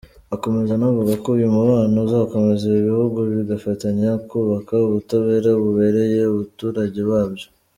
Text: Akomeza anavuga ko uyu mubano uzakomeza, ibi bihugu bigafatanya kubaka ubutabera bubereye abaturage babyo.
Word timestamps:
Akomeza 0.35 0.71
anavuga 0.75 1.13
ko 1.23 1.27
uyu 1.37 1.53
mubano 1.55 1.95
uzakomeza, 2.07 2.63
ibi 2.69 2.81
bihugu 2.89 3.19
bigafatanya 3.33 4.09
kubaka 4.29 4.73
ubutabera 4.87 5.49
bubereye 5.61 6.17
abaturage 6.31 6.99
babyo. 7.11 7.47